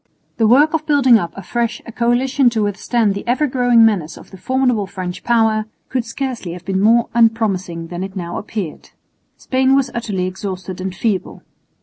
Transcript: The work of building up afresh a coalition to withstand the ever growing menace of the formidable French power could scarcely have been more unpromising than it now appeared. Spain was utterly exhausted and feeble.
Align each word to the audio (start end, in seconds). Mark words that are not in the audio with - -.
The 0.37 0.47
work 0.47 0.73
of 0.73 0.87
building 0.87 1.19
up 1.19 1.31
afresh 1.35 1.79
a 1.85 1.91
coalition 1.91 2.49
to 2.49 2.63
withstand 2.63 3.13
the 3.13 3.23
ever 3.27 3.45
growing 3.45 3.85
menace 3.85 4.17
of 4.17 4.31
the 4.31 4.37
formidable 4.39 4.87
French 4.87 5.23
power 5.23 5.65
could 5.89 6.05
scarcely 6.05 6.53
have 6.53 6.65
been 6.65 6.81
more 6.81 7.07
unpromising 7.13 7.89
than 7.89 8.03
it 8.03 8.15
now 8.15 8.39
appeared. 8.39 8.89
Spain 9.37 9.75
was 9.75 9.91
utterly 9.93 10.25
exhausted 10.25 10.81
and 10.81 10.95
feeble. 10.95 11.43